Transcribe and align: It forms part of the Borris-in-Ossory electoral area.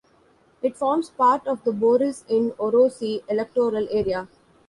It 0.63 0.75
forms 0.75 1.11
part 1.11 1.45
of 1.45 1.63
the 1.63 1.69
Borris-in-Ossory 1.71 3.21
electoral 3.29 3.87
area. 3.91 4.27